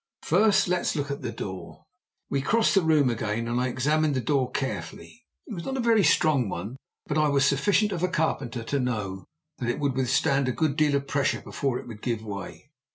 [0.23, 1.85] "First, let's look at the door."
[2.27, 5.27] We crossed the room again, and I examined the door carefully.
[5.45, 8.79] It was not a very strong one; but I was sufficient of a carpenter to
[8.79, 9.25] know
[9.59, 12.71] that it would withstand a good deal of pressure before it would give way.